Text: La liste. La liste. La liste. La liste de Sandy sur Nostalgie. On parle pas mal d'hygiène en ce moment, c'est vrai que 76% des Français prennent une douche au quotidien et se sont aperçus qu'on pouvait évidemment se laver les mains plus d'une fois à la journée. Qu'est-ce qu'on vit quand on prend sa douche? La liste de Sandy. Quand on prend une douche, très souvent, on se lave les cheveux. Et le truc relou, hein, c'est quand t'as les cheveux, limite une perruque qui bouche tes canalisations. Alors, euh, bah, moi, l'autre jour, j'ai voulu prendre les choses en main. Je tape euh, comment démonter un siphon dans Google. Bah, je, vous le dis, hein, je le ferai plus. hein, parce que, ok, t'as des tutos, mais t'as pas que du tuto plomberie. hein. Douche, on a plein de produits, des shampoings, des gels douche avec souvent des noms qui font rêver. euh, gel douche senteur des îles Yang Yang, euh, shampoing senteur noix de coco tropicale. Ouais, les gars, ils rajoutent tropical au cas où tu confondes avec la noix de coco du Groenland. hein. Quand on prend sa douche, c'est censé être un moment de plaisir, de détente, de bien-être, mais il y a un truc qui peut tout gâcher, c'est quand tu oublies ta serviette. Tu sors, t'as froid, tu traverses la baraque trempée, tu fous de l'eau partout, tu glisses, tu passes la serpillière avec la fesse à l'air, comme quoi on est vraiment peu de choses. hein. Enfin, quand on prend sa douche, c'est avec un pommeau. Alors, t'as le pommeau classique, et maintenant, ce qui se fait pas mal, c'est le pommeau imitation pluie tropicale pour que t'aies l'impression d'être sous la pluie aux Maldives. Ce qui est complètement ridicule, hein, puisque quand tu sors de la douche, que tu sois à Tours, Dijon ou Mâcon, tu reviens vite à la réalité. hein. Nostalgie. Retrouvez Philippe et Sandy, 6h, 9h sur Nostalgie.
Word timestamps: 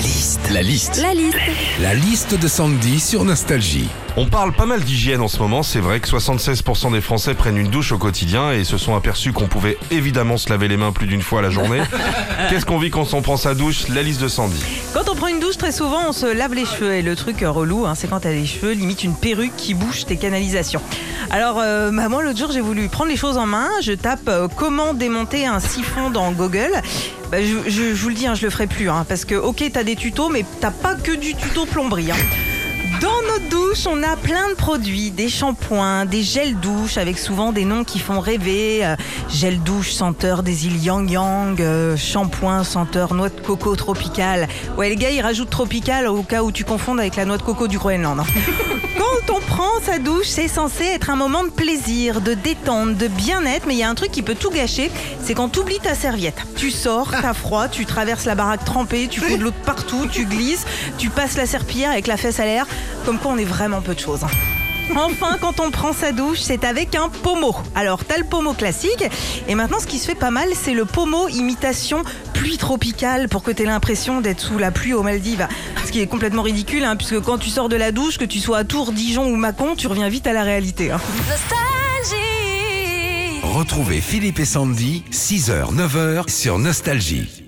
La 0.00 0.06
liste. 0.06 0.50
La 0.50 0.62
liste. 0.62 1.02
La 1.02 1.12
liste. 1.12 1.38
La 1.78 1.94
liste 1.94 2.40
de 2.40 2.48
Sandy 2.48 3.00
sur 3.00 3.22
Nostalgie. 3.26 3.86
On 4.16 4.24
parle 4.24 4.54
pas 4.54 4.64
mal 4.64 4.80
d'hygiène 4.80 5.20
en 5.20 5.28
ce 5.28 5.38
moment, 5.40 5.62
c'est 5.62 5.78
vrai 5.78 6.00
que 6.00 6.08
76% 6.08 6.92
des 6.92 7.02
Français 7.02 7.34
prennent 7.34 7.58
une 7.58 7.68
douche 7.68 7.92
au 7.92 7.98
quotidien 7.98 8.50
et 8.50 8.64
se 8.64 8.78
sont 8.78 8.96
aperçus 8.96 9.34
qu'on 9.34 9.46
pouvait 9.46 9.76
évidemment 9.90 10.38
se 10.38 10.48
laver 10.48 10.68
les 10.68 10.78
mains 10.78 10.92
plus 10.92 11.06
d'une 11.06 11.20
fois 11.20 11.40
à 11.40 11.42
la 11.42 11.50
journée. 11.50 11.82
Qu'est-ce 12.48 12.64
qu'on 12.64 12.78
vit 12.78 12.88
quand 12.88 13.12
on 13.12 13.20
prend 13.20 13.36
sa 13.36 13.54
douche? 13.54 13.88
La 13.88 14.00
liste 14.00 14.22
de 14.22 14.28
Sandy. 14.28 14.64
Quand 14.94 15.06
on 15.10 15.14
prend 15.14 15.26
une 15.26 15.38
douche, 15.38 15.58
très 15.58 15.70
souvent, 15.70 16.08
on 16.08 16.12
se 16.12 16.24
lave 16.24 16.54
les 16.54 16.64
cheveux. 16.64 16.94
Et 16.94 17.02
le 17.02 17.14
truc 17.14 17.44
relou, 17.46 17.84
hein, 17.84 17.94
c'est 17.94 18.08
quand 18.08 18.20
t'as 18.20 18.30
les 18.30 18.46
cheveux, 18.46 18.72
limite 18.72 19.04
une 19.04 19.14
perruque 19.14 19.54
qui 19.58 19.74
bouche 19.74 20.06
tes 20.06 20.16
canalisations. 20.16 20.80
Alors, 21.28 21.58
euh, 21.58 21.90
bah, 21.92 22.08
moi, 22.08 22.22
l'autre 22.22 22.38
jour, 22.38 22.52
j'ai 22.52 22.62
voulu 22.62 22.88
prendre 22.88 23.10
les 23.10 23.18
choses 23.18 23.36
en 23.36 23.44
main. 23.44 23.68
Je 23.82 23.92
tape 23.92 24.28
euh, 24.28 24.48
comment 24.56 24.94
démonter 24.94 25.44
un 25.44 25.60
siphon 25.60 26.08
dans 26.08 26.32
Google. 26.32 26.72
Bah, 27.30 27.38
je, 27.42 27.92
vous 27.94 28.08
le 28.08 28.14
dis, 28.14 28.26
hein, 28.26 28.34
je 28.34 28.44
le 28.44 28.50
ferai 28.50 28.66
plus. 28.66 28.88
hein, 28.90 29.04
parce 29.08 29.24
que, 29.24 29.34
ok, 29.36 29.62
t'as 29.72 29.84
des 29.84 29.96
tutos, 29.96 30.28
mais 30.28 30.44
t'as 30.60 30.72
pas 30.72 30.94
que 30.94 31.12
du 31.12 31.34
tuto 31.34 31.64
plomberie. 31.66 32.10
hein. 32.10 32.16
Douche, 33.70 33.86
on 33.86 34.02
a 34.02 34.16
plein 34.16 34.48
de 34.48 34.54
produits, 34.54 35.12
des 35.12 35.28
shampoings, 35.28 36.04
des 36.04 36.24
gels 36.24 36.56
douche 36.58 36.98
avec 36.98 37.16
souvent 37.18 37.52
des 37.52 37.64
noms 37.64 37.84
qui 37.84 38.00
font 38.00 38.18
rêver. 38.18 38.84
euh, 38.84 38.96
gel 39.28 39.60
douche 39.62 39.92
senteur 39.92 40.42
des 40.42 40.66
îles 40.66 40.82
Yang 40.84 41.10
Yang, 41.12 41.60
euh, 41.60 41.96
shampoing 41.96 42.64
senteur 42.64 43.14
noix 43.14 43.28
de 43.28 43.40
coco 43.40 43.76
tropicale. 43.76 44.48
Ouais, 44.76 44.88
les 44.88 44.96
gars, 44.96 45.10
ils 45.10 45.20
rajoutent 45.20 45.50
tropical 45.50 46.08
au 46.08 46.24
cas 46.24 46.42
où 46.42 46.50
tu 46.50 46.64
confondes 46.64 46.98
avec 46.98 47.14
la 47.14 47.24
noix 47.26 47.36
de 47.38 47.42
coco 47.44 47.68
du 47.68 47.78
Groenland. 47.78 48.18
hein. 48.18 48.24
Quand 48.98 49.34
on 49.36 49.40
prend 49.40 49.80
sa 49.84 49.98
douche, 49.98 50.26
c'est 50.26 50.48
censé 50.48 50.84
être 50.84 51.08
un 51.10 51.16
moment 51.16 51.44
de 51.44 51.48
plaisir, 51.50 52.20
de 52.20 52.34
détente, 52.34 52.96
de 52.96 53.06
bien-être, 53.06 53.66
mais 53.66 53.74
il 53.74 53.78
y 53.78 53.82
a 53.82 53.88
un 53.88 53.94
truc 53.94 54.10
qui 54.10 54.22
peut 54.22 54.34
tout 54.34 54.50
gâcher, 54.50 54.90
c'est 55.22 55.34
quand 55.34 55.48
tu 55.48 55.60
oublies 55.60 55.78
ta 55.78 55.94
serviette. 55.94 56.36
Tu 56.56 56.70
sors, 56.70 57.10
t'as 57.10 57.32
froid, 57.34 57.68
tu 57.68 57.86
traverses 57.86 58.24
la 58.26 58.34
baraque 58.34 58.64
trempée, 58.64 59.08
tu 59.08 59.20
fous 59.20 59.36
de 59.36 59.42
l'eau 59.44 59.52
partout, 59.64 60.06
tu 60.10 60.26
glisses, 60.26 60.66
tu 60.98 61.08
passes 61.08 61.36
la 61.36 61.46
serpillière 61.46 61.90
avec 61.92 62.06
la 62.08 62.16
fesse 62.16 62.40
à 62.40 62.44
l'air, 62.44 62.66
comme 63.06 63.18
quoi 63.18 63.32
on 63.32 63.38
est 63.38 63.44
vraiment 63.44 63.59
peu 63.82 63.94
de 63.94 64.00
choses. 64.00 64.24
hein. 64.24 64.28
Enfin, 64.96 65.36
quand 65.40 65.60
on 65.60 65.70
prend 65.70 65.92
sa 65.92 66.10
douche, 66.10 66.40
c'est 66.40 66.64
avec 66.64 66.96
un 66.96 67.08
pommeau. 67.08 67.54
Alors, 67.76 68.04
t'as 68.04 68.18
le 68.18 68.24
pommeau 68.24 68.54
classique, 68.54 69.04
et 69.46 69.54
maintenant, 69.54 69.78
ce 69.78 69.86
qui 69.86 69.98
se 69.98 70.06
fait 70.06 70.16
pas 70.16 70.32
mal, 70.32 70.48
c'est 70.60 70.74
le 70.74 70.84
pommeau 70.84 71.28
imitation 71.28 72.02
pluie 72.34 72.58
tropicale 72.58 73.28
pour 73.28 73.44
que 73.44 73.52
t'aies 73.52 73.66
l'impression 73.66 74.20
d'être 74.20 74.40
sous 74.40 74.58
la 74.58 74.72
pluie 74.72 74.92
aux 74.92 75.04
Maldives. 75.04 75.46
Ce 75.86 75.92
qui 75.92 76.00
est 76.00 76.08
complètement 76.08 76.42
ridicule, 76.42 76.82
hein, 76.82 76.96
puisque 76.96 77.20
quand 77.20 77.38
tu 77.38 77.50
sors 77.50 77.68
de 77.68 77.76
la 77.76 77.92
douche, 77.92 78.18
que 78.18 78.24
tu 78.24 78.40
sois 78.40 78.58
à 78.58 78.64
Tours, 78.64 78.90
Dijon 78.90 79.26
ou 79.26 79.36
Mâcon, 79.36 79.76
tu 79.76 79.86
reviens 79.86 80.08
vite 80.08 80.26
à 80.26 80.32
la 80.32 80.42
réalité. 80.42 80.90
hein. 80.90 81.00
Nostalgie. 81.28 82.16
Retrouvez 83.44 84.00
Philippe 84.00 84.40
et 84.40 84.44
Sandy, 84.44 85.04
6h, 85.12 85.72
9h 85.74 86.28
sur 86.30 86.58
Nostalgie. 86.58 87.44